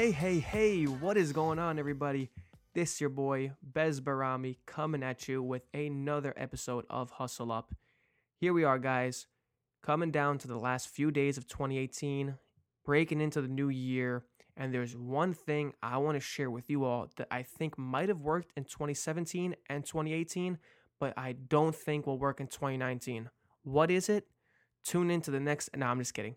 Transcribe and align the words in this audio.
Hey, 0.00 0.12
hey, 0.12 0.38
hey, 0.38 0.84
what 0.84 1.18
is 1.18 1.30
going 1.34 1.58
on, 1.58 1.78
everybody? 1.78 2.30
This 2.72 3.02
your 3.02 3.10
boy, 3.10 3.52
Bez 3.62 4.00
Barami, 4.00 4.56
coming 4.64 5.02
at 5.02 5.28
you 5.28 5.42
with 5.42 5.66
another 5.74 6.32
episode 6.38 6.86
of 6.88 7.10
Hustle 7.10 7.52
Up. 7.52 7.74
Here 8.38 8.54
we 8.54 8.64
are, 8.64 8.78
guys, 8.78 9.26
coming 9.82 10.10
down 10.10 10.38
to 10.38 10.48
the 10.48 10.56
last 10.56 10.88
few 10.88 11.10
days 11.10 11.36
of 11.36 11.46
2018, 11.48 12.34
breaking 12.82 13.20
into 13.20 13.42
the 13.42 13.48
new 13.48 13.68
year, 13.68 14.24
and 14.56 14.72
there's 14.72 14.96
one 14.96 15.34
thing 15.34 15.74
I 15.82 15.98
want 15.98 16.16
to 16.16 16.20
share 16.20 16.50
with 16.50 16.70
you 16.70 16.86
all 16.86 17.10
that 17.18 17.28
I 17.30 17.42
think 17.42 17.76
might 17.76 18.08
have 18.08 18.22
worked 18.22 18.52
in 18.56 18.64
2017 18.64 19.54
and 19.68 19.84
2018, 19.84 20.56
but 20.98 21.12
I 21.18 21.32
don't 21.32 21.76
think 21.76 22.06
will 22.06 22.18
work 22.18 22.40
in 22.40 22.46
2019. 22.46 23.28
What 23.64 23.90
is 23.90 24.08
it? 24.08 24.28
Tune 24.82 25.10
into 25.10 25.30
the 25.30 25.40
next. 25.40 25.76
No, 25.76 25.88
I'm 25.88 25.98
just 25.98 26.14
kidding. 26.14 26.36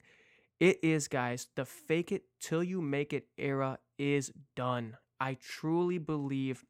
It 0.59 0.80
is, 0.84 1.07
guys, 1.07 1.48
the 1.55 1.66
fake 1.66 2.12
it 2.12 2.23
till 2.39 2.63
you 2.63 2.81
make 2.81 3.11
it 3.13 3.27
era 3.38 3.80
is 3.98 4.31
done. 4.55 4.98
I 5.20 5.35
truly 5.35 5.98
believe 5.98 6.66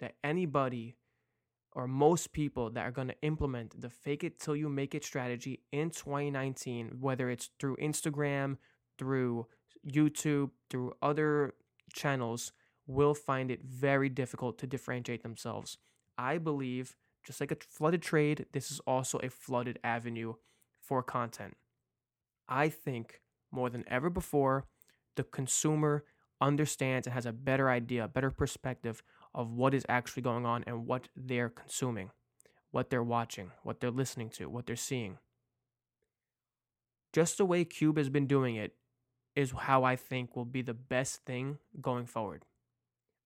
that 0.00 0.14
anybody 0.22 0.96
or 1.72 1.86
most 1.86 2.32
people 2.32 2.70
that 2.70 2.86
are 2.86 2.90
going 2.90 3.08
to 3.08 3.22
implement 3.22 3.80
the 3.80 3.90
fake 3.90 4.24
it 4.24 4.40
till 4.40 4.56
you 4.56 4.68
make 4.68 4.94
it 4.94 5.04
strategy 5.04 5.60
in 5.70 5.90
2019, 5.90 6.96
whether 7.00 7.30
it's 7.30 7.50
through 7.58 7.76
Instagram, 7.76 8.56
through 8.98 9.46
YouTube, 9.86 10.50
through 10.70 10.94
other 11.00 11.54
channels, 11.92 12.52
will 12.86 13.14
find 13.14 13.50
it 13.50 13.62
very 13.62 14.08
difficult 14.08 14.58
to 14.58 14.66
differentiate 14.66 15.22
themselves. 15.22 15.78
I 16.16 16.38
believe, 16.38 16.96
just 17.24 17.40
like 17.40 17.52
a 17.52 17.56
flooded 17.68 18.02
trade, 18.02 18.46
this 18.52 18.70
is 18.70 18.80
also 18.80 19.18
a 19.18 19.28
flooded 19.28 19.78
avenue 19.84 20.34
for 20.80 21.02
content. 21.02 21.56
I 22.48 22.70
think 22.70 23.20
more 23.50 23.70
than 23.70 23.84
ever 23.88 24.10
before, 24.10 24.66
the 25.16 25.24
consumer 25.24 26.04
understands 26.40 27.06
and 27.06 27.14
has 27.14 27.26
a 27.26 27.32
better 27.32 27.68
idea, 27.68 28.04
a 28.04 28.08
better 28.08 28.30
perspective 28.30 29.02
of 29.34 29.52
what 29.52 29.74
is 29.74 29.84
actually 29.88 30.22
going 30.22 30.46
on 30.46 30.64
and 30.66 30.86
what 30.86 31.08
they're 31.16 31.48
consuming, 31.48 32.10
what 32.70 32.90
they're 32.90 33.02
watching, 33.02 33.50
what 33.62 33.80
they're 33.80 33.90
listening 33.90 34.30
to, 34.30 34.48
what 34.48 34.66
they're 34.66 34.76
seeing. 34.76 35.18
Just 37.12 37.38
the 37.38 37.46
way 37.46 37.64
Cube 37.64 37.96
has 37.96 38.08
been 38.08 38.26
doing 38.26 38.56
it 38.56 38.74
is 39.34 39.52
how 39.52 39.84
I 39.84 39.96
think 39.96 40.36
will 40.36 40.44
be 40.44 40.62
the 40.62 40.74
best 40.74 41.24
thing 41.24 41.58
going 41.80 42.06
forward. 42.06 42.44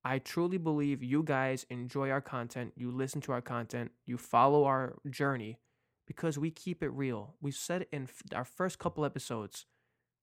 I 0.04 0.18
truly 0.18 0.58
believe 0.58 1.02
you 1.02 1.22
guys 1.22 1.64
enjoy 1.70 2.10
our 2.10 2.20
content, 2.20 2.72
you 2.76 2.90
listen 2.90 3.20
to 3.22 3.32
our 3.32 3.40
content, 3.40 3.92
you 4.04 4.18
follow 4.18 4.64
our 4.64 4.96
journey 5.08 5.58
because 6.06 6.38
we 6.38 6.50
keep 6.50 6.82
it 6.82 6.90
real. 6.90 7.34
We 7.40 7.52
said 7.52 7.86
in 7.92 8.08
our 8.34 8.44
first 8.44 8.78
couple 8.78 9.04
episodes, 9.04 9.66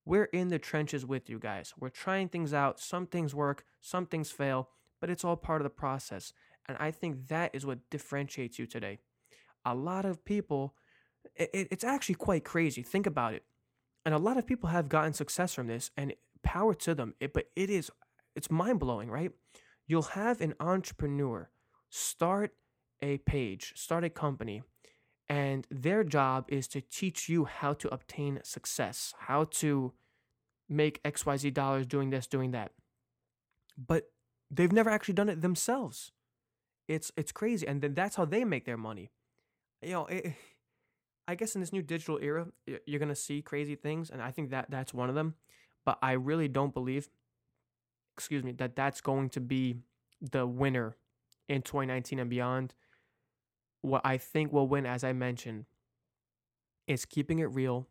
we're 0.10 0.26
in 0.26 0.48
the 0.48 0.58
trenches 0.58 1.06
with 1.06 1.30
you 1.30 1.38
guys. 1.38 1.72
We're 1.80 1.90
trying 1.90 2.30
things 2.30 2.52
out. 2.52 2.80
Some 2.80 3.06
things 3.06 3.36
work, 3.36 3.64
some 3.80 4.08
things 4.08 4.32
fail, 4.32 4.70
but 5.00 5.12
it's 5.12 5.24
all 5.24 5.36
part 5.36 5.62
of 5.62 5.64
the 5.64 5.70
process. 5.70 6.34
And 6.68 6.76
I 6.80 6.90
think 6.90 7.28
that 7.28 7.52
is 7.54 7.64
what 7.64 7.88
differentiates 7.92 8.58
you 8.58 8.66
today. 8.66 8.98
A 9.66 9.76
lot 9.76 10.06
of 10.06 10.26
people, 10.26 10.74
it, 11.36 11.68
it's 11.70 11.84
actually 11.84 12.16
quite 12.16 12.44
crazy. 12.44 12.82
Think 12.82 13.06
about 13.06 13.36
it. 13.36 13.44
And 14.04 14.16
a 14.16 14.18
lot 14.18 14.38
of 14.38 14.48
people 14.48 14.70
have 14.70 14.90
gotten 14.90 15.14
success 15.14 15.54
from 15.54 15.68
this, 15.68 15.92
and 15.96 16.16
power 16.42 16.74
to 16.74 16.96
them. 16.96 17.14
It, 17.20 17.32
but 17.32 17.46
it 17.56 17.70
is, 17.70 17.92
it's 18.36 18.50
mind 18.50 18.80
blowing, 18.80 19.12
right? 19.12 19.32
You'll 19.86 20.02
have 20.02 20.42
an 20.42 20.56
entrepreneur 20.60 21.52
start 21.90 22.56
a 23.04 23.20
page, 23.20 23.74
start 23.76 24.04
a 24.04 24.10
company, 24.10 24.64
and 25.30 25.68
their 25.70 26.04
job 26.04 26.46
is 26.48 26.68
to 26.70 26.82
teach 26.82 27.30
you 27.30 27.46
how 27.46 27.74
to 27.74 27.94
obtain 27.94 28.40
success, 28.44 29.14
how 29.20 29.44
to 29.46 29.94
make 30.68 31.02
XYZ 31.04 31.54
dollars 31.54 31.86
doing 31.86 32.10
this, 32.10 32.26
doing 32.26 32.52
that. 32.52 32.72
But 33.78 34.12
they've 34.50 34.72
never 34.72 34.90
actually 34.90 35.14
done 35.14 35.30
it 35.30 35.42
themselves. 35.42 36.12
It's 36.88 37.12
it's 37.16 37.32
crazy, 37.32 37.68
and 37.68 37.82
then 37.82 37.94
that's 37.94 38.16
how 38.16 38.26
they 38.26 38.44
make 38.44 38.66
their 38.66 38.78
money. 38.78 39.12
You 39.84 39.92
know, 39.92 40.06
it, 40.08 40.34
I 41.28 41.36
guess 41.36 41.54
in 41.54 41.62
this 41.62 41.72
new 41.72 41.84
digital 41.84 42.18
era, 42.20 42.48
you're 42.88 43.00
gonna 43.00 43.16
see 43.16 43.44
crazy 43.44 43.76
things, 43.76 44.10
and 44.10 44.22
I 44.24 44.32
think 44.32 44.50
that 44.50 44.72
that's 44.72 44.94
one 44.94 45.10
of 45.10 45.16
them. 45.16 45.36
But 45.86 46.00
I 46.02 46.14
really 46.14 46.48
don't 46.48 46.74
believe, 46.74 47.08
excuse 48.18 48.44
me, 48.44 48.52
that 48.54 48.76
that's 48.76 49.02
going 49.02 49.30
to 49.30 49.40
be 49.40 49.78
the 50.20 50.48
winner 50.48 50.98
in 51.48 51.62
2019 51.62 52.20
and 52.20 52.30
beyond 52.30 52.74
what 53.82 54.02
I 54.04 54.18
think 54.18 54.52
will 54.52 54.68
win, 54.68 54.86
as 54.86 55.04
I 55.04 55.14
mentioned, 55.14 55.66
is 56.88 57.06
keeping 57.06 57.40
it 57.40 57.46
real. 57.46 57.88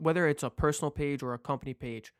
whether 0.00 0.26
it's 0.26 0.42
a 0.42 0.50
personal 0.50 0.90
page 0.90 1.22
or 1.22 1.34
a 1.34 1.38
company 1.38 1.74
page, 1.74 2.12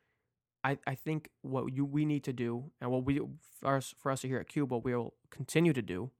I, 0.62 0.78
I 0.86 0.94
think 0.94 1.30
what 1.42 1.72
you 1.72 1.84
we 1.84 2.04
need 2.04 2.24
to 2.24 2.32
do, 2.32 2.70
and 2.80 2.90
what 2.90 3.04
we 3.04 3.20
for 3.60 3.76
us, 3.76 3.94
for 3.98 4.10
us 4.10 4.22
here 4.22 4.38
at 4.38 4.48
Cube, 4.48 4.70
what 4.70 4.84
we 4.84 4.94
will 4.94 5.14
continue 5.30 5.72
to 5.72 5.82
do, 5.82 6.10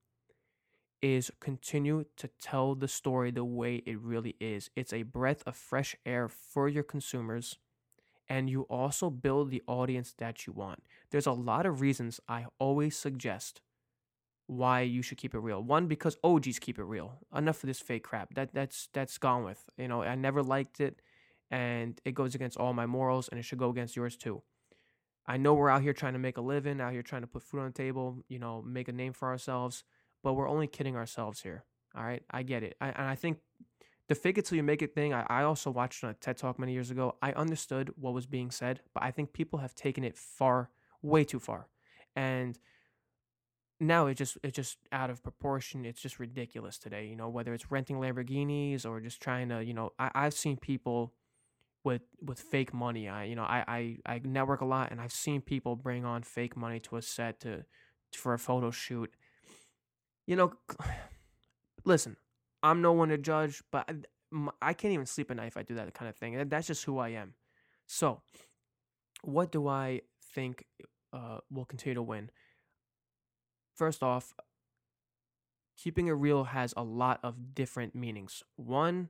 is 1.01 1.31
continue 1.41 2.05
to 2.17 2.29
tell 2.41 2.75
the 2.75 2.89
story 2.89 3.31
the 3.31 3.45
way 3.45 3.77
it 3.87 4.01
really 4.01 4.37
is. 4.41 4.71
It's 4.75 4.93
a 4.93 5.03
breath 5.03 5.43
of 5.47 5.57
fresh 5.57 5.97
air 6.05 6.29
for 6.29 6.69
your 6.69 6.83
consumers, 6.83 7.59
and 8.29 8.51
you 8.51 8.63
also 8.63 9.11
build 9.11 9.51
the 9.51 9.63
audience 9.67 10.15
that 10.19 10.47
you 10.47 10.53
want. 10.53 10.83
There's 11.11 11.27
a 11.27 11.33
lot 11.33 11.67
of 11.67 11.81
reasons 11.81 12.21
I 12.29 12.47
always 12.59 12.97
suggest 12.97 13.61
why 14.47 14.83
you 14.83 15.03
should 15.03 15.19
keep 15.19 15.35
it 15.35 15.39
real. 15.39 15.63
One, 15.63 15.87
because 15.87 16.17
OGs 16.23 16.59
keep 16.59 16.79
it 16.79 16.85
real. 16.85 17.19
Enough 17.35 17.63
of 17.63 17.67
this 17.67 17.81
fake 17.81 18.05
crap. 18.05 18.35
That 18.35 18.53
that's 18.53 18.89
that's 18.93 19.19
gone 19.19 19.45
with. 19.45 19.65
You 19.79 19.89
know, 19.89 20.03
I 20.03 20.15
never 20.15 20.43
liked 20.43 20.81
it, 20.81 21.01
and 21.51 22.01
it 22.05 22.15
goes 22.15 22.35
against 22.35 22.57
all 22.57 22.73
my 22.73 22.87
morals, 22.87 23.29
and 23.29 23.39
it 23.39 23.45
should 23.45 23.59
go 23.59 23.71
against 23.71 23.97
yours 23.97 24.17
too. 24.17 24.43
I 25.27 25.39
know 25.39 25.55
we're 25.55 25.71
out 25.71 25.83
here 25.83 25.95
trying 25.95 26.13
to 26.13 26.19
make 26.19 26.37
a 26.37 26.43
living, 26.43 26.81
out 26.81 26.93
here 26.93 27.03
trying 27.03 27.23
to 27.23 27.27
put 27.27 27.43
food 27.43 27.61
on 27.61 27.67
the 27.67 27.73
table, 27.73 28.23
you 28.29 28.39
know, 28.39 28.61
make 28.63 28.89
a 28.89 28.93
name 28.93 29.15
for 29.15 29.29
ourselves, 29.29 29.85
but 30.23 30.35
we're 30.35 30.49
only 30.49 30.67
kidding 30.67 30.97
ourselves 30.97 31.41
here. 31.41 31.65
All 31.97 32.05
right, 32.05 32.23
I 32.31 32.43
get 32.43 32.63
it, 32.63 32.77
I, 32.81 32.89
and 32.89 33.09
I 33.09 33.15
think 33.15 33.39
the 34.09 34.15
fake 34.15 34.37
it 34.37 34.45
till 34.45 34.57
you 34.57 34.63
make 34.63 34.83
it 34.83 34.95
thing. 34.95 35.15
I, 35.15 35.25
I 35.31 35.43
also 35.45 35.71
watched 35.71 36.05
on 36.05 36.11
a 36.11 36.15
TED 36.15 36.37
talk 36.37 36.59
many 36.59 36.73
years 36.73 36.91
ago. 36.91 37.17
I 37.23 37.33
understood 37.33 37.95
what 37.97 38.13
was 38.13 38.27
being 38.27 38.51
said, 38.51 38.81
but 38.93 39.03
I 39.03 39.11
think 39.11 39.33
people 39.33 39.61
have 39.61 39.75
taken 39.75 40.05
it 40.05 40.17
far, 40.17 40.69
way 41.01 41.25
too 41.25 41.39
far, 41.39 41.69
and 42.15 42.59
now 43.81 44.07
it's 44.07 44.19
just 44.19 44.39
it's 44.43 44.57
just 44.57 44.79
out 44.93 45.11
of 45.11 45.23
proportion. 45.23 45.85
It's 45.85 46.01
just 46.01 46.19
ridiculous 46.19 46.79
today. 46.79 47.07
You 47.07 47.17
know, 47.17 47.29
whether 47.29 47.53
it's 47.55 47.71
renting 47.71 47.97
Lamborghinis 47.97 48.87
or 48.87 49.01
just 49.01 49.21
trying 49.21 49.49
to, 49.49 49.65
you 49.65 49.75
know, 49.75 49.91
I, 49.99 50.11
I've 50.15 50.35
seen 50.35 50.57
people 50.57 51.13
with 51.85 52.03
with 52.21 52.41
fake 52.41 52.73
money. 52.73 53.09
I 53.09 53.25
you 53.25 53.37
know 53.37 53.43
I, 53.43 53.65
I 53.69 53.97
I 54.07 54.21
network 54.25 54.61
a 54.61 54.65
lot, 54.65 54.91
and 54.91 55.01
I've 55.01 55.13
seen 55.13 55.41
people 55.41 55.77
bring 55.77 56.05
on 56.05 56.23
fake 56.23 56.57
money 56.57 56.81
to 56.81 56.97
a 56.97 57.03
set 57.03 57.41
to 57.41 57.65
for 58.13 58.33
a 58.33 58.39
photo 58.39 58.71
shoot. 58.71 59.13
You 60.27 60.37
know, 60.37 60.53
listen, 61.85 62.17
I'm 62.63 62.81
no 62.81 62.93
one 62.93 63.11
to 63.11 63.19
judge, 63.19 63.63
but 63.71 63.89
I, 63.89 64.49
I 64.63 64.73
can't 64.73 64.95
even 64.95 65.07
sleep 65.07 65.31
at 65.31 65.37
night 65.37 65.49
if 65.49 65.57
I 65.57 65.63
do 65.63 65.75
that 65.75 65.93
kind 65.95 66.09
of 66.09 66.17
thing. 66.17 66.49
That's 66.49 66.67
just 66.67 66.85
who 66.85 66.99
I 66.99 67.11
am. 67.11 67.35
So, 67.87 68.23
what 69.23 69.53
do 69.53 69.69
I 69.69 70.01
think 70.35 70.65
uh, 71.13 71.39
will 71.51 71.67
continue 71.67 71.95
to 71.95 72.03
win? 72.03 72.31
First 73.75 74.03
off, 74.03 74.35
keeping 75.77 76.07
it 76.07 76.13
real 76.13 76.45
has 76.45 76.73
a 76.77 76.83
lot 76.83 77.21
of 77.23 77.55
different 77.55 77.95
meanings. 77.95 78.43
One, 78.57 79.09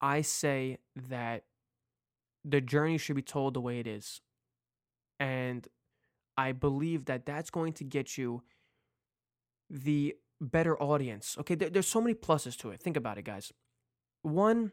I 0.00 0.22
say 0.22 0.78
that 1.08 1.44
the 2.44 2.60
journey 2.60 2.98
should 2.98 3.16
be 3.16 3.22
told 3.22 3.54
the 3.54 3.60
way 3.60 3.78
it 3.78 3.86
is. 3.86 4.20
And 5.18 5.68
I 6.36 6.52
believe 6.52 7.04
that 7.04 7.26
that's 7.26 7.50
going 7.50 7.74
to 7.74 7.84
get 7.84 8.16
you 8.16 8.42
the 9.68 10.16
better 10.40 10.80
audience. 10.82 11.36
Okay, 11.38 11.54
there, 11.54 11.68
there's 11.68 11.86
so 11.86 12.00
many 12.00 12.14
pluses 12.14 12.56
to 12.58 12.70
it. 12.70 12.80
Think 12.80 12.96
about 12.96 13.18
it, 13.18 13.24
guys. 13.24 13.52
One, 14.22 14.72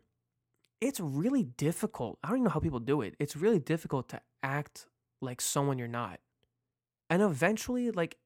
it's 0.80 1.00
really 1.00 1.44
difficult. 1.44 2.20
I 2.24 2.30
don't 2.30 2.38
even 2.38 2.44
know 2.46 2.52
how 2.52 2.60
people 2.60 2.80
do 2.80 3.02
it. 3.02 3.16
It's 3.20 3.36
really 3.36 3.60
difficult 3.60 4.08
to 4.10 4.22
act 4.42 4.88
like 5.22 5.42
someone 5.42 5.78
you're 5.78 5.88
not. 5.88 6.20
And 7.10 7.22
eventually, 7.22 7.92
like, 7.92 8.18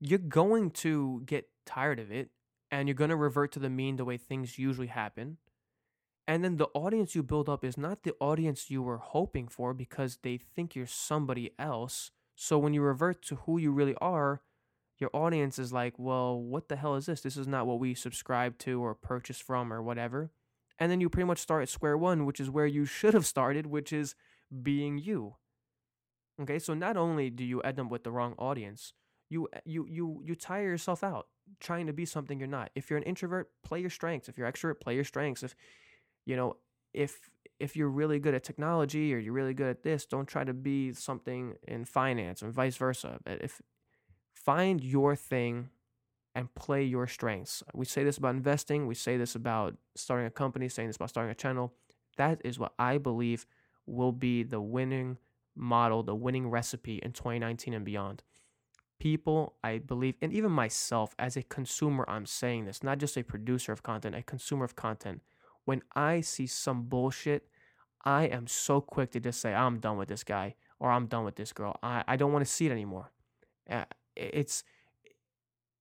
you're 0.00 0.18
going 0.18 0.70
to 0.70 1.22
get 1.26 1.48
tired 1.66 1.98
of 1.98 2.10
it 2.10 2.30
and 2.70 2.88
you're 2.88 2.94
going 2.94 3.10
to 3.10 3.16
revert 3.16 3.52
to 3.52 3.58
the 3.58 3.70
mean 3.70 3.96
the 3.96 4.04
way 4.04 4.16
things 4.16 4.58
usually 4.58 4.86
happen. 4.88 5.38
And 6.26 6.44
then 6.44 6.56
the 6.56 6.68
audience 6.74 7.14
you 7.14 7.22
build 7.22 7.48
up 7.48 7.64
is 7.64 7.78
not 7.78 8.02
the 8.02 8.14
audience 8.20 8.70
you 8.70 8.82
were 8.82 8.98
hoping 8.98 9.48
for 9.48 9.72
because 9.72 10.18
they 10.22 10.36
think 10.36 10.76
you're 10.76 10.86
somebody 10.86 11.52
else. 11.58 12.10
So 12.36 12.58
when 12.58 12.74
you 12.74 12.82
revert 12.82 13.22
to 13.22 13.36
who 13.36 13.58
you 13.58 13.72
really 13.72 13.94
are, 14.00 14.42
your 14.98 15.10
audience 15.14 15.58
is 15.58 15.72
like, 15.72 15.94
well, 15.96 16.38
what 16.38 16.68
the 16.68 16.76
hell 16.76 16.96
is 16.96 17.06
this? 17.06 17.22
This 17.22 17.36
is 17.36 17.46
not 17.46 17.66
what 17.66 17.78
we 17.78 17.94
subscribe 17.94 18.58
to 18.58 18.82
or 18.82 18.94
purchase 18.94 19.40
from 19.40 19.72
or 19.72 19.82
whatever. 19.82 20.30
And 20.78 20.92
then 20.92 21.00
you 21.00 21.08
pretty 21.08 21.26
much 21.26 21.38
start 21.38 21.62
at 21.62 21.68
square 21.68 21.96
one, 21.96 22.26
which 22.26 22.40
is 22.40 22.50
where 22.50 22.66
you 22.66 22.84
should 22.84 23.14
have 23.14 23.26
started, 23.26 23.66
which 23.66 23.92
is 23.92 24.14
being 24.62 24.98
you. 24.98 25.36
Okay, 26.40 26.58
so 26.58 26.74
not 26.74 26.96
only 26.96 27.30
do 27.30 27.44
you 27.44 27.60
end 27.62 27.80
up 27.80 27.90
with 27.90 28.04
the 28.04 28.12
wrong 28.12 28.34
audience, 28.38 28.92
you 29.28 29.48
eh, 29.52 29.60
you 29.64 29.86
you 29.88 30.22
you 30.24 30.34
tire 30.34 30.64
yourself 30.64 31.02
out 31.04 31.26
trying 31.60 31.86
to 31.86 31.92
be 31.92 32.04
something 32.04 32.38
you're 32.38 32.48
not. 32.48 32.70
If 32.74 32.90
you're 32.90 32.98
an 32.98 33.04
introvert, 33.04 33.50
play 33.64 33.80
your 33.80 33.90
strengths. 33.90 34.28
If 34.28 34.36
you're 34.36 34.50
extrovert, 34.50 34.80
play 34.80 34.94
your 34.94 35.04
strengths. 35.04 35.42
If 35.42 35.54
you 36.26 36.36
know, 36.36 36.56
if 36.92 37.30
if 37.58 37.76
you're 37.76 37.88
really 37.88 38.18
good 38.18 38.34
at 38.34 38.44
technology 38.44 39.12
or 39.14 39.18
you're 39.18 39.32
really 39.32 39.54
good 39.54 39.68
at 39.68 39.82
this, 39.82 40.06
don't 40.06 40.26
try 40.26 40.44
to 40.44 40.54
be 40.54 40.92
something 40.92 41.54
in 41.66 41.84
finance 41.84 42.42
and 42.42 42.52
vice 42.52 42.76
versa. 42.76 43.18
If 43.26 43.60
find 44.34 44.82
your 44.82 45.16
thing 45.16 45.70
and 46.34 46.54
play 46.54 46.84
your 46.84 47.06
strengths. 47.08 47.64
We 47.74 47.84
say 47.84 48.04
this 48.04 48.16
about 48.16 48.36
investing, 48.36 48.86
we 48.86 48.94
say 48.94 49.16
this 49.16 49.34
about 49.34 49.76
starting 49.96 50.26
a 50.26 50.30
company, 50.30 50.68
saying 50.68 50.88
this 50.88 50.96
about 50.96 51.08
starting 51.08 51.32
a 51.32 51.34
channel. 51.34 51.74
That 52.16 52.40
is 52.44 52.58
what 52.58 52.74
I 52.78 52.98
believe 52.98 53.44
will 53.86 54.12
be 54.12 54.44
the 54.44 54.60
winning 54.60 55.18
model, 55.56 56.02
the 56.02 56.14
winning 56.14 56.48
recipe 56.48 57.00
in 57.02 57.12
2019 57.12 57.74
and 57.74 57.84
beyond. 57.84 58.22
People, 58.98 59.54
I 59.62 59.78
believe, 59.78 60.16
and 60.20 60.32
even 60.32 60.50
myself 60.50 61.14
as 61.18 61.36
a 61.36 61.42
consumer, 61.42 62.04
I'm 62.08 62.26
saying 62.26 62.64
this, 62.64 62.82
not 62.82 62.98
just 62.98 63.16
a 63.16 63.22
producer 63.22 63.72
of 63.72 63.82
content, 63.82 64.16
a 64.16 64.22
consumer 64.22 64.64
of 64.64 64.74
content. 64.74 65.22
When 65.64 65.82
I 65.94 66.20
see 66.20 66.46
some 66.46 66.84
bullshit, 66.84 67.48
I 68.04 68.24
am 68.24 68.46
so 68.46 68.80
quick 68.80 69.12
to 69.12 69.20
just 69.20 69.40
say, 69.40 69.54
I'm 69.54 69.78
done 69.78 69.98
with 69.98 70.08
this 70.08 70.24
guy 70.24 70.56
or 70.80 70.90
I'm 70.90 71.06
done 71.06 71.24
with 71.24 71.36
this 71.36 71.52
girl. 71.52 71.78
I, 71.82 72.02
I 72.08 72.16
don't 72.16 72.32
want 72.32 72.44
to 72.44 72.50
see 72.50 72.66
it 72.66 72.72
anymore. 72.72 73.12
Uh, 73.70 73.84
it's, 74.16 74.64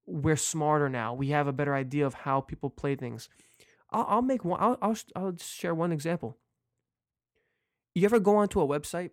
we're 0.06 0.36
smarter 0.36 0.90
now. 0.90 1.14
We 1.14 1.30
have 1.30 1.48
a 1.48 1.54
better 1.54 1.74
idea 1.74 2.06
of 2.06 2.14
how 2.14 2.42
people 2.42 2.70
play 2.70 2.96
things. 2.96 3.30
I'll, 3.92 4.06
I'll 4.08 4.22
make 4.22 4.44
one, 4.44 4.60
I'll, 4.62 4.78
I'll, 4.82 4.98
I'll 5.16 5.38
share 5.38 5.74
one 5.74 5.92
example. 5.92 6.38
You 7.96 8.06
ever 8.06 8.20
go 8.20 8.36
onto 8.36 8.62
a 8.62 8.68
website 8.68 9.12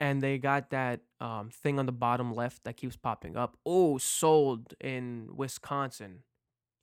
and 0.00 0.22
they 0.22 0.38
got 0.38 0.70
that 0.70 1.00
um, 1.20 1.50
thing 1.50 1.78
on 1.78 1.86
the 1.86 1.92
bottom 1.92 2.34
left 2.34 2.64
that 2.64 2.76
keeps 2.76 2.96
popping 2.96 3.36
up? 3.36 3.56
Oh, 3.66 3.98
sold 3.98 4.74
in 4.80 5.28
Wisconsin. 5.34 6.22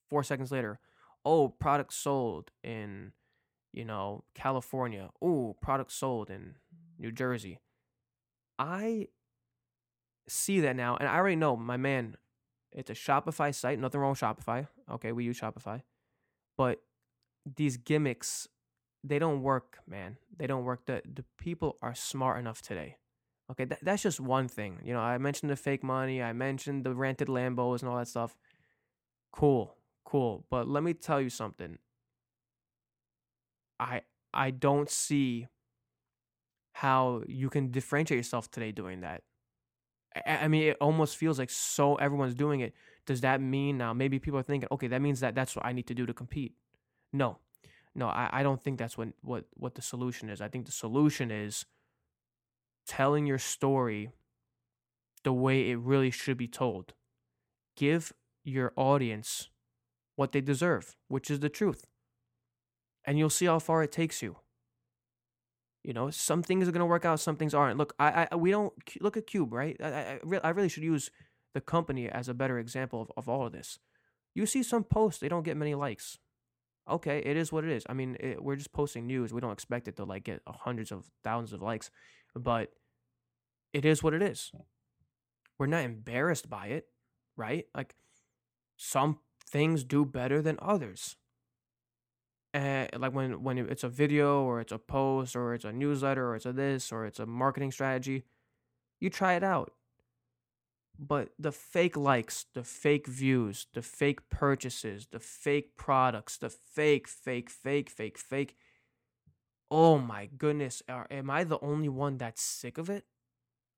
Four 0.10 0.24
seconds 0.24 0.52
later, 0.52 0.80
oh, 1.26 1.50
product 1.50 1.94
sold 1.94 2.52
in, 2.64 3.12
you 3.74 3.84
know, 3.84 4.24
California. 4.36 5.10
Oh, 5.22 5.56
product 5.62 5.92
sold 5.92 6.30
in 6.30 6.56
New 7.00 7.12
Jersey. 7.12 7.60
I 8.60 9.08
see 10.28 10.60
that 10.62 10.76
now, 10.76 10.96
and 10.98 11.10
I 11.10 11.16
already 11.16 11.36
know 11.36 11.56
my 11.56 11.78
man. 11.78 12.18
It's 12.72 12.90
a 12.90 12.94
Shopify 12.94 13.54
site. 13.54 13.80
Nothing 13.80 14.02
wrong 14.02 14.12
with 14.12 14.20
Shopify. 14.20 14.68
Okay, 14.92 15.12
we 15.12 15.24
use 15.24 15.40
Shopify, 15.40 15.82
but 16.58 16.82
these 17.56 17.78
gimmicks, 17.78 18.48
they 19.04 19.20
don't 19.20 19.42
work, 19.42 19.80
man. 19.88 20.18
They 20.36 20.48
don't 20.48 20.64
work. 20.64 20.86
The 20.86 21.02
the 21.12 21.26
people 21.38 21.78
are 21.82 21.96
smart 21.96 22.40
enough 22.40 22.62
today. 22.62 22.98
Okay, 23.52 23.66
that, 23.66 23.80
that's 23.84 24.04
just 24.04 24.20
one 24.20 24.48
thing. 24.48 24.80
You 24.84 24.94
know, 24.94 25.00
I 25.00 25.18
mentioned 25.18 25.52
the 25.52 25.56
fake 25.56 25.84
money. 25.84 26.22
I 26.22 26.34
mentioned 26.34 26.84
the 26.84 26.96
rented 26.96 27.28
Lambos 27.28 27.82
and 27.82 27.90
all 27.90 27.98
that 27.98 28.08
stuff. 28.08 28.36
Cool, 29.32 29.76
cool. 30.04 30.46
But 30.50 30.68
let 30.68 30.84
me 30.84 30.94
tell 30.94 31.22
you 31.22 31.30
something. 31.30 31.78
I 33.80 34.02
I 34.34 34.52
don't 34.52 34.90
see 34.90 35.48
how 36.74 37.24
you 37.28 37.50
can 37.50 37.72
differentiate 37.72 38.18
yourself 38.18 38.50
today 38.52 38.72
doing 38.72 39.02
that. 39.02 39.24
I, 40.16 40.38
I 40.38 40.48
mean, 40.48 40.64
it 40.70 40.78
almost 40.82 41.18
feels 41.18 41.40
like 41.40 41.50
so 41.50 41.96
everyone's 41.96 42.36
doing 42.36 42.62
it. 42.62 42.74
Does 43.06 43.22
that 43.22 43.42
mean 43.42 43.78
now 43.78 43.94
maybe 43.94 44.20
people 44.20 44.40
are 44.40 44.44
thinking, 44.44 44.68
okay, 44.72 44.88
that 44.88 45.02
means 45.02 45.20
that 45.20 45.36
that's 45.36 45.56
what 45.56 45.66
I 45.66 45.74
need 45.74 45.88
to 45.88 45.94
do 45.94 46.06
to 46.06 46.14
compete? 46.14 46.54
No, 47.14 47.38
no, 47.94 48.08
I, 48.08 48.30
I 48.32 48.44
don't 48.44 48.62
think 48.62 48.78
that's 48.80 48.98
what, 48.98 49.10
what 49.22 49.46
what 49.54 49.76
the 49.76 49.82
solution 49.82 50.30
is. 50.30 50.42
I 50.42 50.48
think 50.48 50.66
the 50.66 50.72
solution 50.72 51.32
is 51.32 51.66
telling 52.88 53.26
your 53.26 53.38
story 53.40 54.10
the 55.24 55.34
way 55.34 55.70
it 55.70 55.78
really 55.78 56.12
should 56.12 56.38
be 56.38 56.48
told. 56.48 56.94
Give 57.76 58.14
your 58.44 58.74
audience 58.76 59.50
what 60.16 60.32
they 60.32 60.42
deserve, 60.42 60.96
which 61.08 61.30
is 61.30 61.40
the 61.40 61.50
truth. 61.50 61.86
And 63.06 63.20
you'll 63.20 63.30
see 63.30 63.46
how 63.46 63.60
far 63.60 63.84
it 63.84 63.92
takes 63.92 64.22
you. 64.22 64.38
You 65.84 65.94
know, 65.94 66.10
some 66.10 66.42
things 66.42 66.68
are 66.68 66.72
going 66.72 66.80
to 66.80 66.86
work 66.86 67.06
out, 67.06 67.20
some 67.20 67.36
things 67.36 67.54
aren't. 67.54 67.78
Look, 67.78 67.94
I, 68.00 68.28
I 68.32 68.36
we 68.36 68.50
don't 68.50 68.74
look 69.02 69.18
at 69.18 69.28
Cube, 69.28 69.54
right? 69.54 69.78
I, 69.80 70.20
I, 70.24 70.40
I 70.44 70.50
really 70.50 70.70
should 70.70 70.84
use 70.84 71.12
the 71.54 71.62
company 71.62 72.10
as 72.10 72.28
a 72.28 72.34
better 72.34 72.58
example 72.58 73.02
of, 73.02 73.12
of 73.18 73.30
all 73.30 73.46
of 73.46 73.52
this. 73.52 73.78
You 74.34 74.46
see 74.46 74.64
some 74.64 74.84
posts, 74.84 75.20
they 75.22 75.30
don't 75.30 75.44
get 75.44 75.58
many 75.58 75.76
likes. 75.76 76.18
Okay, 76.90 77.20
it 77.26 77.36
is 77.36 77.52
what 77.52 77.64
it 77.64 77.72
is. 77.72 77.84
I 77.90 77.94
mean, 77.94 78.16
it, 78.20 78.44
we're 78.44 78.56
just 78.56 78.72
posting 78.72 79.08
news. 79.08 79.34
We 79.34 79.42
don't 79.42 79.52
expect 79.52 79.88
it 79.88 79.96
to 79.98 80.04
like 80.04 80.24
get 80.24 80.42
uh, 80.46 80.52
hundreds 80.54 80.92
of 80.92 81.10
thousands 81.24 81.54
of 81.54 81.62
likes, 81.62 81.90
but 82.36 82.72
it 83.74 83.86
is 83.86 84.04
what 84.04 84.14
it 84.14 84.22
is. 84.22 84.52
We're 85.58 85.66
not 85.66 85.84
embarrassed 85.84 86.50
by 86.50 86.68
it, 86.68 86.88
right? 87.36 87.66
Like 87.76 87.96
some 88.78 89.20
things 89.50 89.84
do 89.84 90.06
better 90.06 90.42
than 90.42 90.58
others. 90.62 91.18
And 92.54 92.90
like 92.98 93.14
when 93.14 93.44
when 93.44 93.58
it's 93.58 93.84
a 93.84 93.90
video 93.90 94.44
or 94.44 94.62
it's 94.62 94.72
a 94.72 94.78
post 94.78 95.36
or 95.36 95.54
it's 95.54 95.66
a 95.66 95.74
newsletter 95.74 96.30
or 96.30 96.36
it's 96.36 96.46
a 96.46 96.54
this 96.54 96.92
or 96.92 97.06
it's 97.06 97.20
a 97.20 97.26
marketing 97.26 97.72
strategy, 97.72 98.26
you 99.00 99.10
try 99.10 99.34
it 99.34 99.44
out. 99.44 99.74
But 100.98 101.30
the 101.38 101.52
fake 101.52 101.98
likes, 101.98 102.46
the 102.54 102.64
fake 102.64 103.08
views, 103.08 103.68
the 103.74 103.82
fake 103.82 104.30
purchases, 104.30 105.08
the 105.12 105.20
fake 105.20 105.76
products, 105.76 106.38
the 106.38 106.50
fake, 106.50 107.08
fake, 107.08 107.50
fake, 107.50 107.90
fake, 107.90 108.18
fake. 108.18 108.56
Oh 109.70 109.98
my 109.98 110.28
goodness, 110.38 110.82
are, 110.88 111.08
am 111.12 111.30
I 111.30 111.44
the 111.44 111.60
only 111.60 111.90
one 111.90 112.18
that's 112.18 112.42
sick 112.42 112.78
of 112.78 112.90
it? 112.90 113.06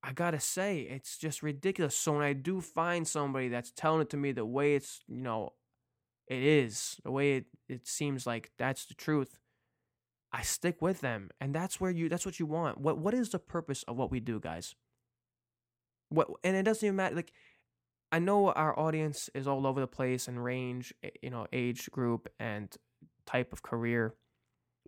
I 0.03 0.13
gotta 0.13 0.39
say, 0.39 0.81
it's 0.81 1.17
just 1.17 1.41
ridiculous. 1.41 1.97
So 1.97 2.13
when 2.13 2.21
I 2.21 2.33
do 2.33 2.61
find 2.61 3.07
somebody 3.07 3.49
that's 3.49 3.71
telling 3.71 4.01
it 4.01 4.09
to 4.11 4.17
me 4.17 4.31
the 4.31 4.45
way 4.45 4.75
it's, 4.75 5.01
you 5.07 5.21
know, 5.21 5.53
it 6.27 6.43
is, 6.43 6.97
the 7.03 7.11
way 7.11 7.37
it, 7.37 7.45
it 7.67 7.87
seems 7.87 8.27
like 8.27 8.51
that's 8.57 8.85
the 8.85 8.93
truth, 8.93 9.39
I 10.31 10.43
stick 10.43 10.81
with 10.81 11.01
them. 11.01 11.29
And 11.41 11.53
that's 11.55 11.79
where 11.81 11.91
you 11.91 12.09
that's 12.09 12.25
what 12.25 12.39
you 12.39 12.45
want. 12.45 12.79
What 12.79 12.99
what 12.99 13.13
is 13.13 13.29
the 13.29 13.39
purpose 13.39 13.83
of 13.83 13.97
what 13.97 14.11
we 14.11 14.19
do, 14.19 14.39
guys? 14.39 14.75
What 16.09 16.29
and 16.43 16.55
it 16.55 16.63
doesn't 16.63 16.85
even 16.85 16.95
matter 16.95 17.15
like 17.15 17.33
I 18.11 18.19
know 18.19 18.51
our 18.51 18.77
audience 18.79 19.29
is 19.33 19.47
all 19.47 19.67
over 19.67 19.81
the 19.81 19.87
place 19.87 20.27
and 20.27 20.41
range, 20.43 20.93
eh, 21.03 21.09
you 21.21 21.29
know, 21.29 21.47
age 21.51 21.89
group 21.91 22.29
and 22.39 22.73
type 23.25 23.51
of 23.51 23.61
career. 23.63 24.15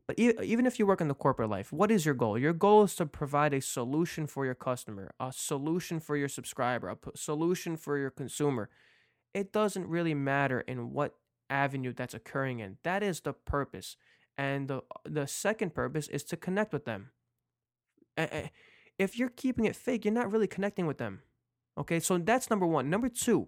But 0.07 0.17
even 0.17 0.65
if 0.65 0.79
you 0.79 0.87
work 0.87 1.01
in 1.01 1.07
the 1.07 1.13
corporate 1.13 1.51
life, 1.51 1.71
what 1.71 1.91
is 1.91 2.03
your 2.03 2.15
goal? 2.15 2.35
Your 2.35 2.53
goal 2.53 2.83
is 2.83 2.95
to 2.95 3.05
provide 3.05 3.53
a 3.53 3.61
solution 3.61 4.25
for 4.25 4.43
your 4.43 4.55
customer, 4.55 5.11
a 5.19 5.31
solution 5.31 5.99
for 5.99 6.17
your 6.17 6.27
subscriber, 6.27 6.89
a 6.89 6.97
solution 7.15 7.77
for 7.77 7.95
your 7.95 8.09
consumer. 8.09 8.69
It 9.35 9.53
doesn't 9.53 9.85
really 9.87 10.15
matter 10.15 10.61
in 10.61 10.93
what 10.93 11.13
avenue 11.47 11.93
that's 11.93 12.15
occurring 12.15 12.59
in. 12.59 12.77
That 12.83 13.03
is 13.03 13.21
the 13.21 13.33
purpose. 13.33 13.97
And 14.35 14.67
the 14.67 14.81
the 15.05 15.27
second 15.27 15.75
purpose 15.75 16.07
is 16.07 16.23
to 16.23 16.37
connect 16.37 16.73
with 16.73 16.85
them. 16.85 17.11
If 18.99 19.17
you're 19.17 19.29
keeping 19.29 19.65
it 19.65 19.75
fake, 19.75 20.05
you're 20.05 20.13
not 20.13 20.31
really 20.31 20.47
connecting 20.47 20.85
with 20.85 20.99
them. 20.99 21.21
Okay? 21.77 21.99
So 21.99 22.17
that's 22.17 22.49
number 22.49 22.67
1. 22.67 22.89
Number 22.89 23.09
2, 23.09 23.47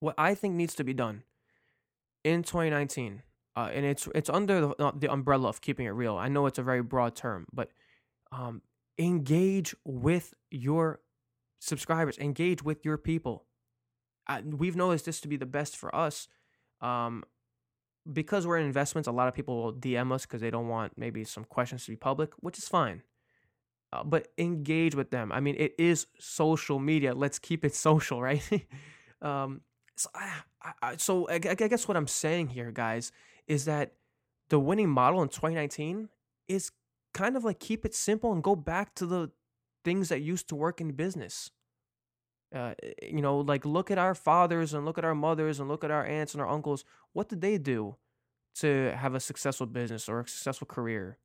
what 0.00 0.14
I 0.16 0.34
think 0.34 0.54
needs 0.54 0.74
to 0.76 0.84
be 0.84 0.94
done 0.94 1.24
in 2.24 2.42
2019 2.42 3.22
uh, 3.58 3.70
and 3.74 3.84
it's 3.84 4.08
it's 4.14 4.30
under 4.30 4.60
the, 4.60 4.68
uh, 4.78 4.92
the 4.94 5.10
umbrella 5.10 5.48
of 5.48 5.60
keeping 5.60 5.84
it 5.84 5.90
real. 5.90 6.16
I 6.16 6.28
know 6.28 6.46
it's 6.46 6.60
a 6.60 6.62
very 6.62 6.80
broad 6.80 7.16
term, 7.16 7.44
but 7.52 7.70
um, 8.30 8.62
engage 8.96 9.74
with 9.84 10.32
your 10.48 11.00
subscribers, 11.58 12.16
engage 12.18 12.62
with 12.62 12.84
your 12.84 12.96
people. 12.96 13.46
I, 14.28 14.42
we've 14.42 14.76
noticed 14.76 15.06
this 15.06 15.20
to 15.22 15.28
be 15.28 15.36
the 15.36 15.46
best 15.46 15.76
for 15.76 15.92
us. 15.92 16.28
Um, 16.80 17.24
because 18.10 18.46
we're 18.46 18.58
in 18.58 18.66
investments, 18.66 19.08
a 19.08 19.12
lot 19.12 19.26
of 19.26 19.34
people 19.34 19.60
will 19.60 19.72
DM 19.72 20.12
us 20.12 20.24
because 20.24 20.40
they 20.40 20.50
don't 20.50 20.68
want 20.68 20.92
maybe 20.96 21.24
some 21.24 21.42
questions 21.42 21.84
to 21.86 21.90
be 21.90 21.96
public, 21.96 22.30
which 22.38 22.58
is 22.58 22.68
fine. 22.68 23.02
Uh, 23.92 24.04
but 24.04 24.28
engage 24.36 24.94
with 24.94 25.10
them. 25.10 25.32
I 25.32 25.40
mean, 25.40 25.54
it 25.58 25.74
is 25.78 26.06
social 26.18 26.78
media. 26.78 27.14
Let's 27.14 27.38
keep 27.38 27.64
it 27.64 27.74
social, 27.88 28.20
right? 28.20 28.42
um, 29.22 29.62
so, 29.96 30.10
I, 30.14 30.32
I, 30.82 30.96
so 30.96 31.28
I, 31.28 31.34
I 31.34 31.54
guess 31.54 31.88
what 31.88 31.96
I'm 31.96 32.06
saying 32.06 32.48
here, 32.48 32.70
guys, 32.70 33.12
is 33.46 33.64
that 33.64 33.94
the 34.50 34.58
winning 34.58 34.88
model 34.90 35.22
in 35.22 35.28
2019 35.28 36.08
is 36.48 36.70
kind 37.14 37.36
of 37.36 37.44
like 37.44 37.58
keep 37.58 37.84
it 37.84 37.94
simple 37.94 38.32
and 38.32 38.42
go 38.42 38.54
back 38.54 38.94
to 38.94 39.06
the 39.06 39.30
things 39.84 40.08
that 40.08 40.20
used 40.20 40.48
to 40.48 40.54
work 40.54 40.80
in 40.80 40.92
business. 40.92 41.50
Uh, 42.54 42.72
you 43.02 43.20
know, 43.20 43.38
like 43.38 43.64
look 43.66 43.90
at 43.90 43.98
our 43.98 44.14
fathers 44.14 44.72
and 44.72 44.84
look 44.84 44.98
at 44.98 45.04
our 45.04 45.14
mothers 45.14 45.60
and 45.60 45.68
look 45.68 45.84
at 45.84 45.90
our 45.90 46.04
aunts 46.04 46.34
and 46.34 46.40
our 46.40 46.48
uncles. 46.48 46.84
What 47.12 47.28
did 47.28 47.40
they 47.40 47.58
do 47.58 47.96
to 48.56 48.92
have 48.96 49.14
a 49.14 49.20
successful 49.20 49.66
business 49.66 50.08
or 50.08 50.20
a 50.20 50.28
successful 50.28 50.66
career? 50.66 51.18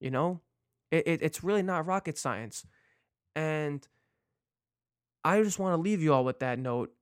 You 0.00 0.10
know, 0.10 0.40
it, 0.92 1.08
it 1.08 1.22
it's 1.22 1.42
really 1.42 1.62
not 1.62 1.86
rocket 1.86 2.18
science. 2.18 2.64
And 3.34 3.86
I 5.24 5.42
just 5.42 5.58
want 5.58 5.72
to 5.74 5.80
leave 5.82 6.02
you 6.02 6.12
all 6.12 6.24
with 6.24 6.40
that 6.40 6.58
note 6.58 6.92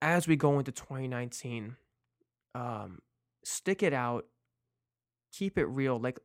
as 0.00 0.28
we 0.28 0.36
go 0.36 0.58
into 0.58 0.72
2019. 0.72 1.76
Um, 2.54 3.00
stick 3.44 3.82
it 3.82 3.92
out, 3.92 4.26
keep 5.32 5.58
it 5.58 5.66
real. 5.66 5.98
Like 5.98 6.20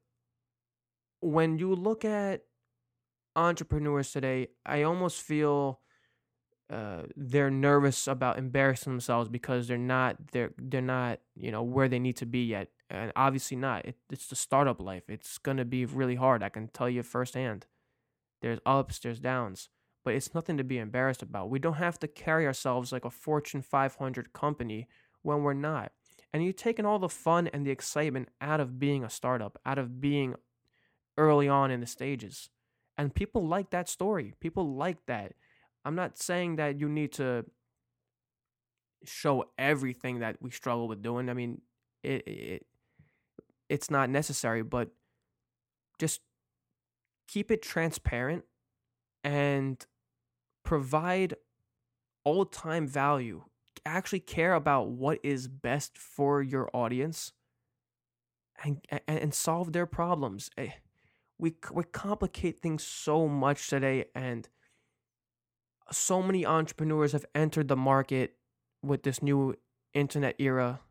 when 1.21 1.57
you 1.57 1.73
look 1.73 2.05
at 2.05 2.43
entrepreneurs 3.35 4.11
today, 4.11 4.49
I 4.65 4.83
almost 4.83 5.21
feel 5.21 5.81
uh, 6.69 7.03
they're 7.15 7.49
nervous 7.49 8.07
about 8.07 8.37
embarrassing 8.37 8.93
themselves 8.93 9.27
because 9.27 9.67
they're 9.67 9.77
not 9.77 10.17
they're 10.31 10.51
they're 10.57 10.81
not 10.81 11.19
you 11.35 11.51
know 11.51 11.63
where 11.63 11.87
they 11.87 11.97
need 11.99 12.17
to 12.17 12.27
be 12.27 12.45
yet. 12.45 12.67
And 12.89 13.11
obviously 13.15 13.55
not. 13.55 13.85
It, 13.85 13.95
it's 14.11 14.27
the 14.27 14.35
startup 14.35 14.81
life. 14.81 15.03
It's 15.07 15.37
to 15.37 15.65
be 15.65 15.85
really 15.85 16.15
hard. 16.15 16.41
I 16.41 16.49
can 16.49 16.67
tell 16.69 16.89
you 16.89 17.03
firsthand. 17.03 17.67
There's 18.41 18.59
ups, 18.65 18.99
there's 18.99 19.19
downs, 19.19 19.69
but 20.03 20.13
it's 20.13 20.33
nothing 20.33 20.57
to 20.57 20.63
be 20.63 20.77
embarrassed 20.77 21.21
about. 21.21 21.49
We 21.49 21.59
don't 21.59 21.73
have 21.73 21.99
to 21.99 22.07
carry 22.07 22.47
ourselves 22.47 22.91
like 22.91 23.05
a 23.05 23.09
Fortune 23.09 23.61
500 23.61 24.33
company 24.33 24.87
when 25.21 25.43
we're 25.43 25.53
not. 25.53 25.91
And 26.33 26.43
you're 26.43 26.53
taking 26.53 26.85
all 26.85 26.99
the 26.99 27.09
fun 27.09 27.47
and 27.47 27.65
the 27.65 27.71
excitement 27.71 28.29
out 28.39 28.59
of 28.59 28.79
being 28.79 29.03
a 29.03 29.09
startup, 29.09 29.59
out 29.65 29.77
of 29.77 29.99
being 29.99 30.35
early 31.17 31.49
on 31.49 31.69
in 31.71 31.81
the 31.81 31.87
stages. 31.87 32.49
And 32.97 33.13
people 33.13 33.45
like 33.45 33.71
that 33.71 33.89
story. 33.89 34.33
People 34.39 34.75
like 34.75 35.05
that. 35.07 35.33
I'm 35.85 35.95
not 35.95 36.17
saying 36.17 36.57
that 36.57 36.79
you 36.79 36.87
need 36.87 37.13
to 37.13 37.45
show 39.05 39.45
everything 39.57 40.19
that 40.19 40.37
we 40.41 40.51
struggle 40.51 40.87
with 40.87 41.01
doing. 41.01 41.29
I 41.29 41.33
mean, 41.33 41.61
it, 42.03 42.27
it 42.27 42.65
it's 43.69 43.91
not 43.91 44.09
necessary, 44.09 44.63
but 44.63 44.89
just 45.99 46.21
keep 47.27 47.51
it 47.51 47.61
transparent 47.61 48.43
and 49.23 49.85
provide 50.63 51.35
all 52.23 52.45
time 52.45 52.87
value. 52.87 53.43
Actually 53.85 54.19
care 54.19 54.53
about 54.53 54.89
what 54.89 55.19
is 55.23 55.47
best 55.47 55.97
for 55.97 56.41
your 56.41 56.69
audience 56.73 57.31
and 58.63 58.85
and, 59.07 59.33
solve 59.33 59.71
their 59.71 59.85
problems. 59.85 60.49
Eh, 60.57 60.71
we 61.37 61.55
we 61.71 61.83
complicate 61.85 62.61
things 62.61 62.83
so 62.83 63.27
much 63.27 63.67
today 63.67 64.05
and 64.13 64.49
so 65.91 66.21
many 66.21 66.45
entrepreneurs 66.45 67.13
have 67.13 67.25
entered 67.33 67.67
the 67.67 67.75
market 67.75 68.35
with 68.83 69.03
this 69.03 69.23
new 69.23 69.55
internet 69.93 70.35
era 70.39 70.81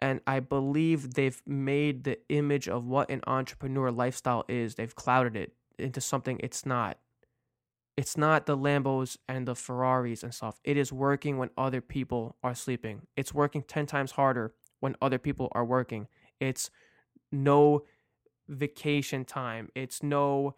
and 0.00 0.20
I 0.26 0.40
believe 0.40 1.14
they've 1.14 1.40
made 1.46 2.04
the 2.04 2.18
image 2.28 2.68
of 2.68 2.86
what 2.86 3.10
an 3.10 3.20
entrepreneur 3.26 3.90
lifestyle 3.90 4.44
is, 4.48 4.76
they've 4.76 4.94
clouded 4.94 5.36
it 5.36 5.52
into 5.78 6.00
something 6.00 6.38
it's 6.42 6.64
not. 6.64 6.98
It's 7.96 8.16
not 8.16 8.46
the 8.46 8.56
Lambos 8.56 9.16
and 9.28 9.46
the 9.46 9.56
Ferraris 9.56 10.22
and 10.22 10.32
stuff. 10.32 10.60
It 10.62 10.76
is 10.76 10.92
working 10.92 11.36
when 11.36 11.50
other 11.58 11.80
people 11.80 12.36
are 12.44 12.54
sleeping. 12.54 13.02
It's 13.16 13.34
working 13.34 13.62
10 13.62 13.86
times 13.86 14.12
harder 14.12 14.54
when 14.78 14.94
other 15.02 15.18
people 15.18 15.48
are 15.52 15.64
working. 15.64 16.06
It's 16.38 16.70
no 17.32 17.84
vacation 18.48 19.24
time. 19.24 19.68
It's 19.74 20.00
no 20.00 20.54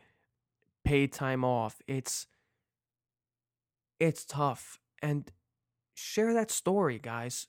paid 0.85 1.13
time 1.13 1.45
off. 1.45 1.81
It's 1.89 2.27
it's 3.99 4.25
tough. 4.25 4.79
And 5.03 5.31
share 5.95 6.35
that 6.35 6.51
story, 6.51 6.99
guys 6.99 7.47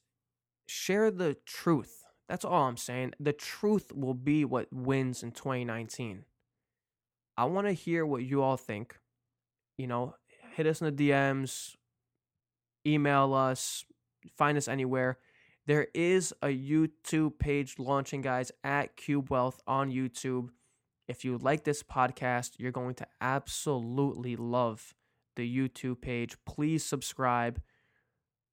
share 0.71 1.11
the 1.11 1.35
truth. 1.45 2.03
That's 2.29 2.45
all 2.45 2.63
I'm 2.63 2.77
saying. 2.77 3.13
The 3.19 3.33
truth 3.33 3.91
will 3.93 4.13
be 4.13 4.45
what 4.45 4.71
wins 4.71 5.21
in 5.21 5.31
2019. 5.31 6.23
I 7.37 7.45
want 7.45 7.67
to 7.67 7.73
hear 7.73 8.05
what 8.05 8.23
you 8.23 8.41
all 8.41 8.57
think. 8.57 8.97
You 9.77 9.87
know, 9.87 10.15
hit 10.55 10.67
us 10.67 10.81
in 10.81 10.95
the 10.95 11.09
DMs, 11.09 11.75
email 12.85 13.33
us, 13.33 13.83
find 14.37 14.57
us 14.57 14.67
anywhere. 14.67 15.17
There 15.65 15.87
is 15.93 16.33
a 16.41 16.47
YouTube 16.47 17.37
page 17.37 17.75
launching, 17.77 18.21
guys, 18.21 18.51
at 18.63 18.95
Cube 18.95 19.29
Wealth 19.29 19.59
on 19.67 19.91
YouTube. 19.91 20.49
If 21.07 21.25
you 21.25 21.37
like 21.37 21.63
this 21.63 21.83
podcast, 21.83 22.51
you're 22.57 22.71
going 22.71 22.95
to 22.95 23.07
absolutely 23.19 24.35
love 24.35 24.93
the 25.35 25.57
YouTube 25.57 26.01
page. 26.01 26.35
Please 26.45 26.83
subscribe 26.83 27.61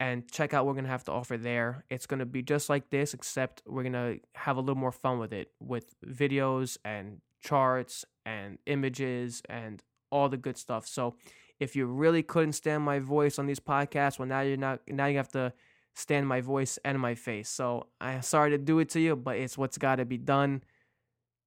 and 0.01 0.31
check 0.31 0.55
out 0.55 0.65
what 0.65 0.71
we're 0.71 0.75
going 0.75 0.85
to 0.85 0.91
have 0.91 1.05
to 1.05 1.13
offer 1.13 1.37
there. 1.37 1.85
It's 1.91 2.07
going 2.07 2.21
to 2.21 2.27
be 2.27 2.43
just 2.43 2.69
like 2.69 2.91
this, 2.91 3.15
except 3.15 3.63
we're 3.67 3.83
going 3.83 3.93
to 3.95 4.21
have 4.35 4.57
a 4.57 4.61
little 4.61 4.77
more 4.77 4.93
fun 4.93 5.19
with 5.19 5.33
it 5.33 5.51
with 5.61 5.95
videos 6.07 6.77
and 6.85 7.21
charts 7.43 8.05
and 8.25 8.59
images 8.67 9.43
and 9.49 9.83
all 10.11 10.29
the 10.29 10.37
good 10.37 10.57
stuff. 10.57 10.87
So 10.87 11.17
if 11.59 11.75
you 11.75 11.87
really 11.87 12.23
couldn't 12.23 12.53
stand 12.53 12.85
my 12.85 13.01
voice 13.01 13.39
on 13.39 13.47
these 13.47 13.61
podcasts, 13.61 14.19
well, 14.19 14.29
now 14.29 14.41
you're 14.41 14.57
not, 14.57 14.81
now 14.87 15.07
you 15.07 15.17
have 15.17 15.33
to 15.33 15.53
stand 15.97 16.29
my 16.29 16.41
voice 16.41 16.79
and 16.85 17.01
my 17.01 17.17
face. 17.17 17.49
So 17.49 17.89
I'm 18.01 18.23
sorry 18.23 18.51
to 18.51 18.59
do 18.59 18.79
it 18.79 18.89
to 18.91 19.01
you, 19.01 19.17
but 19.17 19.37
it's 19.37 19.59
what's 19.59 19.79
got 19.79 19.97
to 19.97 20.05
be 20.05 20.19
done. 20.19 20.63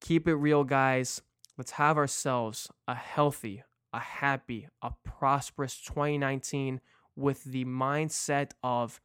Keep 0.01 0.27
it 0.27 0.35
real, 0.35 0.65
guys. 0.65 1.21
Let's 1.57 1.71
have 1.71 1.97
ourselves 1.97 2.69
a 2.87 2.95
healthy, 2.95 3.63
a 3.93 3.99
happy, 3.99 4.67
a 4.81 4.91
prosperous 5.05 5.79
2019 5.79 6.81
with 7.15 7.43
the 7.43 7.65
mindset 7.65 8.51
of 8.63 9.01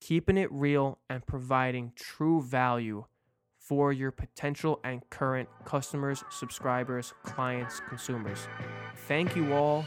keeping 0.00 0.36
it 0.36 0.50
real 0.50 0.98
and 1.08 1.26
providing 1.26 1.92
true 1.94 2.40
value 2.40 3.04
for 3.58 3.92
your 3.92 4.10
potential 4.10 4.80
and 4.82 5.08
current 5.10 5.48
customers, 5.64 6.24
subscribers, 6.30 7.12
clients, 7.22 7.80
consumers. 7.88 8.48
Thank 9.06 9.36
you 9.36 9.52
all. 9.52 9.84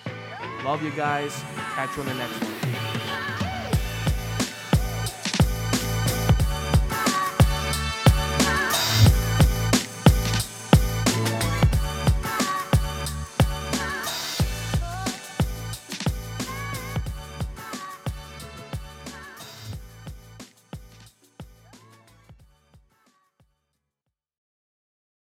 Love 0.63 0.81
you 0.83 0.91
guys. 0.91 1.33
Catch 1.75 1.95
you 1.97 2.03
on 2.03 2.09
the 2.09 2.13
next 2.13 2.41
one. 2.41 2.82